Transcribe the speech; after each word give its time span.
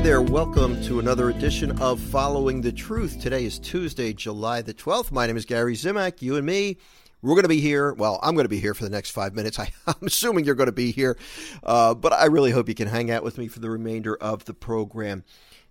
there, 0.00 0.22
welcome 0.22 0.82
to 0.82 0.98
another 0.98 1.30
edition 1.30 1.80
of 1.80 2.00
Following 2.00 2.60
the 2.60 2.72
Truth. 2.72 3.20
Today 3.20 3.44
is 3.44 3.58
Tuesday, 3.58 4.12
July 4.12 4.62
the 4.62 4.74
12th. 4.74 5.12
My 5.12 5.26
name 5.26 5.36
is 5.36 5.44
Gary 5.44 5.76
Zimak. 5.76 6.20
You 6.22 6.36
and 6.36 6.46
me, 6.46 6.78
we're 7.20 7.34
going 7.34 7.44
to 7.44 7.48
be 7.48 7.60
here. 7.60 7.92
Well, 7.92 8.18
I'm 8.20 8.34
going 8.34 8.46
to 8.46 8.48
be 8.48 8.58
here 8.58 8.74
for 8.74 8.82
the 8.82 8.90
next 8.90 9.10
five 9.10 9.34
minutes. 9.34 9.58
I, 9.60 9.70
am 9.86 9.94
assuming 10.02 10.44
you're 10.44 10.56
going 10.56 10.66
to 10.66 10.72
be 10.72 10.90
here, 10.90 11.16
uh, 11.62 11.94
but 11.94 12.12
I 12.12 12.24
really 12.24 12.50
hope 12.50 12.68
you 12.68 12.74
can 12.74 12.88
hang 12.88 13.10
out 13.10 13.22
with 13.22 13.38
me 13.38 13.46
for 13.46 13.60
the 13.60 13.70
remainder 13.70 14.16
of 14.16 14.44
the 14.46 14.54
program. 14.54 15.24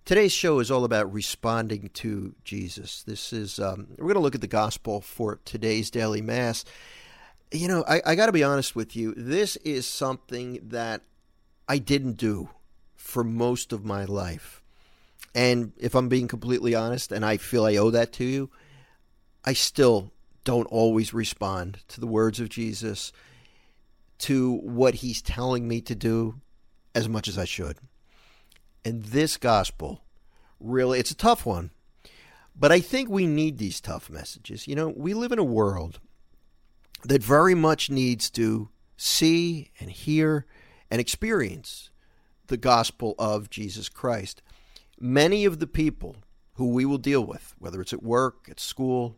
Today's 0.04 0.32
show 0.32 0.60
is 0.60 0.70
all 0.70 0.84
about 0.84 1.12
responding 1.12 1.90
to 1.94 2.34
Jesus. 2.44 3.02
This 3.02 3.32
is, 3.32 3.58
um, 3.58 3.88
we're 3.98 4.04
going 4.04 4.14
to 4.14 4.20
look 4.20 4.34
at 4.34 4.40
the 4.40 4.46
gospel 4.46 5.00
for 5.00 5.40
today's 5.44 5.90
daily 5.90 6.22
mass. 6.22 6.64
You 7.50 7.68
know, 7.68 7.84
I, 7.86 8.00
I 8.06 8.14
got 8.14 8.26
to 8.26 8.32
be 8.32 8.44
honest 8.44 8.74
with 8.76 8.96
you. 8.96 9.14
This 9.14 9.56
is 9.56 9.84
something 9.86 10.60
that 10.70 11.02
I 11.68 11.78
didn't 11.78 12.14
do 12.14 12.48
for 13.02 13.24
most 13.24 13.72
of 13.72 13.84
my 13.84 14.04
life. 14.04 14.62
And 15.34 15.72
if 15.76 15.94
I'm 15.94 16.08
being 16.08 16.28
completely 16.28 16.74
honest, 16.74 17.10
and 17.10 17.24
I 17.24 17.36
feel 17.36 17.66
I 17.66 17.76
owe 17.76 17.90
that 17.90 18.12
to 18.14 18.24
you, 18.24 18.48
I 19.44 19.54
still 19.54 20.12
don't 20.44 20.66
always 20.66 21.12
respond 21.12 21.80
to 21.88 22.00
the 22.00 22.06
words 22.06 22.38
of 22.38 22.48
Jesus, 22.48 23.12
to 24.18 24.52
what 24.52 24.94
he's 24.94 25.20
telling 25.20 25.66
me 25.66 25.80
to 25.82 25.96
do 25.96 26.40
as 26.94 27.08
much 27.08 27.26
as 27.26 27.36
I 27.36 27.44
should. 27.44 27.76
And 28.84 29.02
this 29.04 29.36
gospel, 29.36 30.00
really, 30.60 31.00
it's 31.00 31.10
a 31.10 31.16
tough 31.16 31.44
one. 31.44 31.70
But 32.54 32.70
I 32.70 32.80
think 32.80 33.08
we 33.08 33.26
need 33.26 33.58
these 33.58 33.80
tough 33.80 34.08
messages. 34.08 34.68
You 34.68 34.76
know, 34.76 34.92
we 34.96 35.12
live 35.12 35.32
in 35.32 35.38
a 35.38 35.44
world 35.44 35.98
that 37.04 37.22
very 37.22 37.56
much 37.56 37.90
needs 37.90 38.30
to 38.30 38.68
see 38.96 39.72
and 39.80 39.90
hear 39.90 40.46
and 40.88 41.00
experience 41.00 41.90
the 42.46 42.56
gospel 42.56 43.14
of 43.18 43.50
Jesus 43.50 43.88
Christ. 43.88 44.42
Many 45.00 45.44
of 45.44 45.58
the 45.58 45.66
people 45.66 46.16
who 46.54 46.70
we 46.70 46.84
will 46.84 46.98
deal 46.98 47.24
with, 47.24 47.54
whether 47.58 47.80
it's 47.80 47.92
at 47.92 48.02
work, 48.02 48.46
at 48.50 48.60
school, 48.60 49.16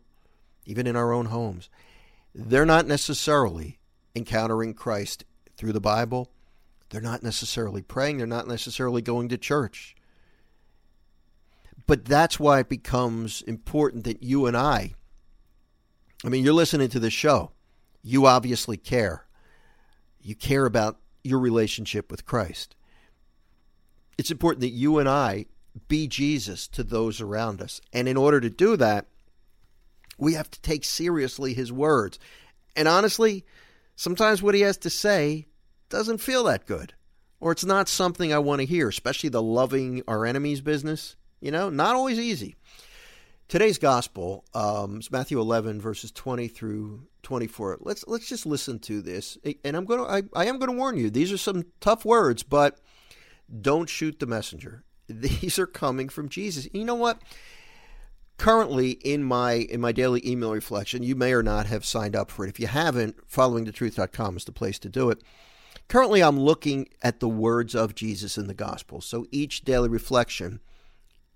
even 0.65 0.87
in 0.87 0.95
our 0.95 1.11
own 1.11 1.27
homes, 1.27 1.69
they're 2.33 2.65
not 2.65 2.87
necessarily 2.87 3.79
encountering 4.15 4.73
Christ 4.73 5.25
through 5.57 5.73
the 5.73 5.81
Bible. 5.81 6.31
They're 6.89 7.01
not 7.01 7.23
necessarily 7.23 7.81
praying. 7.81 8.17
They're 8.17 8.27
not 8.27 8.47
necessarily 8.47 9.01
going 9.01 9.29
to 9.29 9.37
church. 9.37 9.95
But 11.87 12.05
that's 12.05 12.39
why 12.39 12.59
it 12.59 12.69
becomes 12.69 13.41
important 13.43 14.05
that 14.05 14.23
you 14.23 14.47
and 14.47 14.57
I, 14.57 14.95
I 16.23 16.29
mean, 16.29 16.43
you're 16.43 16.53
listening 16.53 16.89
to 16.89 16.99
this 16.99 17.13
show. 17.13 17.51
You 18.01 18.25
obviously 18.25 18.77
care. 18.77 19.25
You 20.19 20.35
care 20.35 20.65
about 20.65 20.97
your 21.23 21.39
relationship 21.39 22.09
with 22.09 22.25
Christ 22.25 22.75
it's 24.17 24.31
important 24.31 24.61
that 24.61 24.69
you 24.69 24.99
and 24.99 25.09
I 25.09 25.45
be 25.87 26.07
Jesus 26.07 26.67
to 26.69 26.83
those 26.83 27.21
around 27.21 27.61
us. 27.61 27.81
And 27.93 28.07
in 28.07 28.17
order 28.17 28.39
to 28.39 28.49
do 28.49 28.77
that, 28.77 29.07
we 30.17 30.33
have 30.33 30.49
to 30.51 30.61
take 30.61 30.85
seriously 30.85 31.53
his 31.53 31.71
words. 31.71 32.19
And 32.75 32.87
honestly, 32.87 33.45
sometimes 33.95 34.41
what 34.41 34.55
he 34.55 34.61
has 34.61 34.77
to 34.79 34.89
say 34.89 35.47
doesn't 35.89 36.19
feel 36.19 36.45
that 36.45 36.65
good, 36.65 36.93
or 37.39 37.51
it's 37.51 37.65
not 37.65 37.89
something 37.89 38.33
I 38.33 38.39
want 38.39 38.61
to 38.61 38.65
hear, 38.65 38.87
especially 38.87 39.29
the 39.29 39.41
loving 39.41 40.03
our 40.07 40.25
enemies 40.25 40.61
business. 40.61 41.15
You 41.41 41.51
know, 41.51 41.69
not 41.69 41.95
always 41.95 42.17
easy. 42.17 42.55
Today's 43.47 43.77
gospel 43.77 44.43
um, 44.55 44.99
is 44.99 45.11
Matthew 45.11 45.39
11 45.39 45.79
verses 45.79 46.11
20 46.11 46.47
through 46.47 47.07
24. 47.21 47.79
Let's 47.81 48.03
let's 48.07 48.27
just 48.27 48.45
listen 48.45 48.79
to 48.79 49.01
this, 49.01 49.37
and 49.63 49.75
I'm 49.75 49.85
going 49.85 49.99
to 49.99 50.29
I, 50.35 50.43
I 50.43 50.45
am 50.47 50.57
going 50.57 50.71
to 50.71 50.77
warn 50.77 50.97
you. 50.97 51.09
These 51.11 51.31
are 51.31 51.37
some 51.37 51.65
tough 51.79 52.05
words, 52.05 52.41
but 52.41 52.79
don't 53.61 53.89
shoot 53.89 54.19
the 54.19 54.25
messenger. 54.25 54.83
These 55.07 55.59
are 55.59 55.67
coming 55.67 56.09
from 56.09 56.29
Jesus. 56.29 56.67
You 56.73 56.83
know 56.83 56.95
what? 56.95 57.21
Currently 58.37 58.91
in 58.91 59.23
my 59.23 59.53
in 59.53 59.79
my 59.79 59.91
daily 59.91 60.27
email 60.27 60.51
reflection, 60.51 61.03
you 61.03 61.15
may 61.15 61.33
or 61.33 61.43
not 61.43 61.67
have 61.67 61.85
signed 61.85 62.15
up 62.15 62.31
for 62.31 62.45
it. 62.45 62.49
If 62.49 62.59
you 62.59 62.67
haven't, 62.67 63.29
followingthetruth.com 63.29 64.37
is 64.37 64.45
the 64.45 64.51
place 64.51 64.79
to 64.79 64.89
do 64.89 65.09
it. 65.09 65.21
Currently 65.87 66.21
I'm 66.21 66.39
looking 66.39 66.89
at 67.01 67.19
the 67.19 67.29
words 67.29 67.75
of 67.75 67.95
Jesus 67.95 68.37
in 68.37 68.47
the 68.47 68.53
gospel. 68.53 68.99
So 68.99 69.25
each 69.31 69.63
daily 69.63 69.87
reflection 69.87 70.59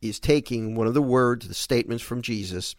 is 0.02 0.19
taking 0.19 0.75
one 0.75 0.88
of 0.88 0.94
the 0.94 1.02
words, 1.02 1.48
the 1.48 1.53
statements 1.53 2.03
from 2.03 2.22
Jesus, 2.22 2.75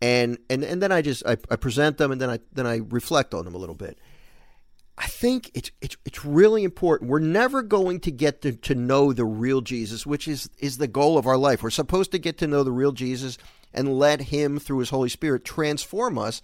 and 0.00 0.38
and, 0.48 0.64
and 0.64 0.82
then 0.82 0.92
I 0.92 1.02
just 1.02 1.24
I, 1.26 1.36
I 1.50 1.56
present 1.56 1.98
them 1.98 2.10
and 2.10 2.20
then 2.20 2.30
I 2.30 2.38
then 2.52 2.66
I 2.66 2.80
reflect 2.88 3.34
on 3.34 3.44
them 3.44 3.54
a 3.54 3.58
little 3.58 3.74
bit. 3.74 3.98
I 4.98 5.06
think 5.06 5.50
it's, 5.54 5.70
it's 5.80 5.96
it's 6.04 6.24
really 6.24 6.64
important. 6.64 7.10
We're 7.10 7.18
never 7.18 7.62
going 7.62 8.00
to 8.00 8.10
get 8.10 8.42
to, 8.42 8.52
to 8.52 8.74
know 8.74 9.12
the 9.12 9.24
real 9.24 9.62
Jesus, 9.62 10.06
which 10.06 10.28
is 10.28 10.50
is 10.58 10.78
the 10.78 10.86
goal 10.86 11.16
of 11.16 11.26
our 11.26 11.38
life. 11.38 11.62
We're 11.62 11.70
supposed 11.70 12.12
to 12.12 12.18
get 12.18 12.38
to 12.38 12.46
know 12.46 12.62
the 12.62 12.72
real 12.72 12.92
Jesus 12.92 13.38
and 13.72 13.98
let 13.98 14.20
him 14.20 14.58
through 14.58 14.78
his 14.80 14.90
Holy 14.90 15.08
Spirit 15.08 15.44
transform 15.44 16.18
us 16.18 16.42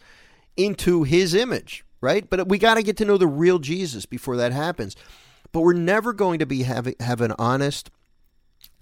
into 0.56 1.02
his 1.02 1.34
image, 1.34 1.84
right? 2.00 2.28
But 2.28 2.48
we 2.48 2.58
got 2.58 2.74
to 2.74 2.82
get 2.82 2.96
to 2.98 3.04
know 3.04 3.18
the 3.18 3.26
real 3.26 3.58
Jesus 3.58 4.06
before 4.06 4.36
that 4.38 4.52
happens. 4.52 4.96
But 5.52 5.60
we're 5.60 5.74
never 5.74 6.12
going 6.12 6.38
to 6.38 6.46
be 6.46 6.62
having 6.62 6.94
have 7.00 7.20
an 7.20 7.34
honest 7.38 7.90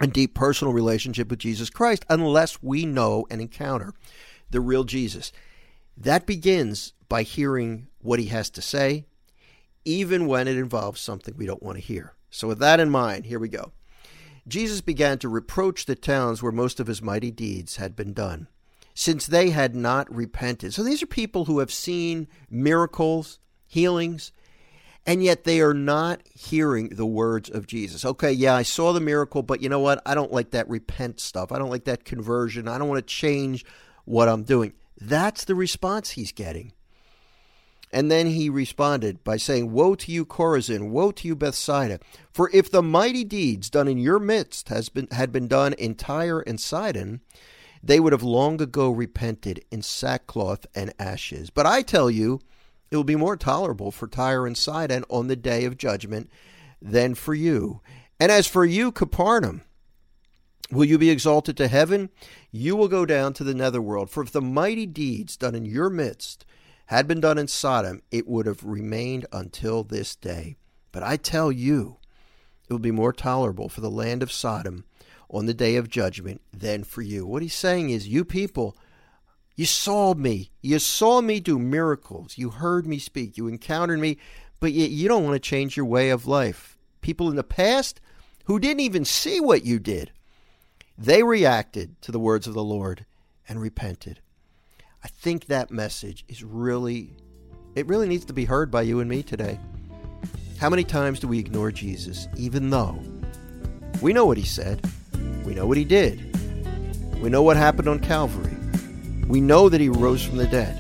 and 0.01 0.13
deep 0.13 0.35
personal 0.35 0.73
relationship 0.73 1.29
with 1.29 1.39
Jesus 1.39 1.71
Christ 1.71 2.05
unless 2.09 2.63
we 2.63 2.87
know 2.87 3.27
and 3.31 3.41
encounter 3.41 3.95
the 4.51 4.61
real 4.61 4.85
Jesus. 4.85 5.33
That 5.97 6.27
begins 6.27 6.93
by 7.09 7.23
hearing 7.23 7.89
what 8.01 8.19
he 8.19 8.27
has 8.27 8.51
to 8.51 8.63
say, 8.63 9.07
even 9.87 10.27
when 10.27 10.49
it 10.49 10.59
involves 10.59 11.01
something 11.01 11.35
we 11.37 11.47
don't 11.47 11.63
want 11.63 11.79
to 11.79 11.83
hear. 11.83 12.13
So, 12.29 12.49
with 12.49 12.59
that 12.59 12.81
in 12.81 12.91
mind, 12.91 13.25
here 13.25 13.39
we 13.39 13.49
go. 13.49 13.73
Jesus 14.47 14.81
began 14.81 15.19
to 15.21 15.29
reproach 15.29 15.87
the 15.87 15.95
towns 15.95 16.43
where 16.43 16.53
most 16.53 16.79
of 16.79 16.89
his 16.89 17.01
mighty 17.01 17.31
deeds 17.31 17.77
had 17.77 17.97
been 17.97 18.13
done, 18.13 18.49
since 18.95 19.27
they 19.27 19.51
had 19.51 19.75
not 19.75 20.15
repented. 20.15 20.75
So, 20.75 20.83
these 20.83 21.03
are 21.03 21.07
people 21.07 21.47
who 21.47 21.61
have 21.61 21.73
seen 21.73 22.29
miracles, 22.51 23.39
healings, 23.67 24.33
and 25.07 25.23
yet 25.23 25.45
they 25.45 25.61
are 25.61 25.73
not 25.73 26.21
hearing 26.35 26.89
the 26.89 27.07
words 27.07 27.49
of 27.49 27.69
Jesus. 27.69 28.05
Okay, 28.05 28.33
yeah, 28.33 28.57
I 28.57 28.63
saw 28.63 28.93
the 28.93 29.01
miracle, 29.01 29.45
but 29.45 29.63
you 29.63 29.69
know 29.69 29.79
what? 29.79 30.03
I 30.05 30.17
don't 30.17 30.33
like 30.33 30.51
that 30.51 30.69
repent 30.69 31.21
stuff. 31.21 31.53
I 31.53 31.59
don't 31.59 31.71
like 31.71 31.85
that 31.85 32.05
conversion. 32.05 32.67
I 32.67 32.77
don't 32.77 32.89
want 32.89 33.07
to 33.07 33.15
change 33.15 33.65
what 34.05 34.29
I'm 34.29 34.43
doing. 34.43 34.73
That's 35.01 35.45
the 35.45 35.55
response 35.55 36.11
he's 36.11 36.33
getting. 36.33 36.73
And 37.93 38.11
then 38.11 38.27
he 38.27 38.51
responded 38.51 39.23
by 39.23 39.37
saying, 39.37 39.73
Woe 39.73 39.95
to 39.95 40.11
you, 40.13 40.27
Chorazin! 40.27 40.91
Woe 40.91 41.13
to 41.13 41.29
you, 41.29 41.37
Bethsaida! 41.37 42.01
For 42.33 42.51
if 42.53 42.71
the 42.71 42.83
mighty 42.83 43.25
deeds 43.25 43.71
done 43.71 43.89
in 43.89 43.99
your 43.99 44.19
midst 44.19 44.69
has 44.69 44.89
been, 44.89 45.09
had 45.13 45.33
been 45.33 45.49
done 45.49 45.73
in 45.75 45.95
Tyre 45.95 46.41
and 46.41 46.61
Sidon, 46.61 47.21
they 47.83 48.01
would 48.01 48.13
have 48.13 48.23
long 48.23 48.61
ago 48.61 48.91
repented 48.91 49.65
in 49.71 49.83
sackcloth 49.83 50.67
and 50.75 50.93
ashes. 50.99 51.51
But 51.51 51.67
I 51.67 51.83
tell 51.83 52.11
you, 52.11 52.41
it 52.91 52.97
will 52.97 53.05
be 53.05 53.17
more 53.17 53.37
tolerable 53.37 53.91
for 53.91 54.09
Tyre 54.09 54.47
and 54.47 54.57
Sidon 54.57 55.05
on 55.09 55.29
the 55.29 55.37
day 55.37 55.65
of 55.65 55.79
judgment 55.79 56.31
than 56.83 57.15
for 57.15 57.35
you. 57.35 57.81
And 58.19 58.33
as 58.33 58.47
for 58.47 58.65
you, 58.65 58.91
Capernaum, 58.91 59.63
will 60.71 60.85
you 60.85 60.99
be 60.99 61.11
exalted 61.11 61.57
to 61.59 61.69
heaven? 61.69 62.11
You 62.51 62.75
will 62.75 62.89
go 62.89 63.07
down 63.07 63.33
to 63.35 63.45
the 63.45 63.55
netherworld. 63.55 64.11
For 64.11 64.23
if 64.23 64.33
the 64.33 64.41
mighty 64.41 64.87
deeds 64.87 65.37
done 65.37 65.55
in 65.55 65.65
your 65.65 65.91
midst 65.91 66.45
had 66.87 67.07
been 67.07 67.21
done 67.21 67.39
in 67.39 67.49
Sodom, 67.49 68.03
it 68.11 68.27
would 68.27 68.47
have 68.47 68.65
remained 68.65 69.27
until 69.33 69.83
this 69.83 70.15
day. 70.17 70.57
But 70.93 71.03
I 71.03 71.17
tell 71.17 71.51
you, 71.51 71.99
it 72.69 72.73
will 72.73 72.79
be 72.79 72.91
more 72.91 73.13
tolerable 73.13 73.69
for 73.69 73.81
the 73.81 73.91
land 73.91 74.23
of 74.23 74.33
Sodom 74.33 74.85
on 75.29 75.47
the 75.47 75.55
day 75.55 75.77
of 75.77 75.89
judgment 75.89 76.41
than 76.53 76.85
for 76.85 77.03
you. 77.03 77.27
What 77.27 77.43
he's 77.43 77.55
saying 77.55 77.91
is, 77.91 78.09
you 78.09 78.25
people, 78.25 78.77
you 79.57 79.67
saw 79.67 80.15
me. 80.15 80.51
You 80.63 80.79
saw 80.79 81.21
me 81.21 81.41
do 81.41 81.59
miracles. 81.59 82.39
You 82.39 82.51
heard 82.51 82.87
me 82.87 82.99
speak. 82.99 83.37
You 83.37 83.49
encountered 83.49 83.99
me, 83.99 84.19
but 84.61 84.73
yet 84.73 84.91
you 84.91 85.09
don't 85.09 85.25
want 85.25 85.35
to 85.35 85.41
change 85.41 85.77
your 85.77 85.87
way 85.87 86.11
of 86.11 86.27
life. 86.27 86.79
People 87.01 87.29
in 87.31 87.37
the 87.37 87.45
past 87.45 88.01
who 88.45 88.61
didn't 88.61 88.81
even 88.81 89.05
see 89.05 89.41
what 89.41 89.65
you 89.65 89.79
did, 89.79 90.13
they 90.97 91.23
reacted 91.23 92.01
to 92.03 92.13
the 92.13 92.21
words 92.21 92.47
of 92.47 92.55
the 92.55 92.63
Lord 92.63 93.05
and 93.49 93.61
repented. 93.61 94.21
I 95.07 95.09
think 95.09 95.47
that 95.47 95.71
message 95.71 96.25
is 96.27 96.43
really, 96.43 97.15
it 97.77 97.87
really 97.87 98.09
needs 98.09 98.25
to 98.25 98.33
be 98.33 98.45
heard 98.45 98.73
by 98.73 98.83
you 98.83 98.99
and 98.99 99.09
me 99.09 99.23
today. 99.23 99.57
How 100.59 100.69
many 100.69 100.83
times 100.83 101.21
do 101.21 101.29
we 101.29 101.39
ignore 101.39 101.71
Jesus, 101.71 102.27
even 102.37 102.71
though 102.71 103.01
we 104.03 104.13
know 104.13 104.27
what 104.27 104.37
he 104.37 104.43
said, 104.43 104.85
we 105.45 105.55
know 105.55 105.65
what 105.65 105.77
he 105.77 105.85
did, 105.85 106.19
we 107.23 107.29
know 107.29 107.41
what 107.41 107.57
happened 107.57 107.87
on 107.87 108.01
Calvary, 108.01 108.57
we 109.29 109.41
know 109.41 109.69
that 109.69 109.81
he 109.81 109.89
rose 109.89 110.25
from 110.25 110.39
the 110.39 110.47
dead, 110.49 110.75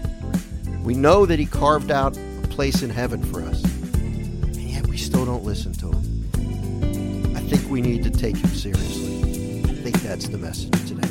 we 0.82 0.94
know 0.94 1.24
that 1.24 1.38
he 1.38 1.46
carved 1.46 1.92
out 1.92 2.16
a 2.16 2.48
place 2.48 2.82
in 2.82 2.90
heaven 2.90 3.22
for 3.22 3.42
us, 3.42 3.62
and 3.62 4.56
yet 4.56 4.88
we 4.88 4.96
still 4.96 5.24
don't 5.24 5.44
listen 5.44 5.72
to 5.74 5.92
him. 5.92 7.36
I 7.36 7.40
think 7.42 7.70
we 7.70 7.80
need 7.80 8.02
to 8.02 8.10
take 8.10 8.36
him 8.36 8.50
seriously. 8.50 9.60
I 9.70 9.74
think 9.84 10.02
that's 10.02 10.26
the 10.26 10.38
message 10.38 10.72
today. 10.88 11.08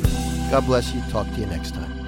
God 0.50 0.66
bless 0.66 0.92
you. 0.92 1.00
Talk 1.10 1.26
to 1.28 1.40
you 1.40 1.46
next 1.46 1.72
time. 1.72 2.05